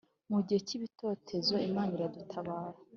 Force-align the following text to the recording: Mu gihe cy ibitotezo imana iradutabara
Mu 0.31 0.39
gihe 0.45 0.59
cy 0.67 0.75
ibitotezo 0.77 1.53
imana 1.67 1.91
iradutabara 1.97 2.77